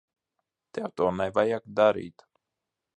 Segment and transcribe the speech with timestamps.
[0.77, 2.29] Tev to nevajag darīt.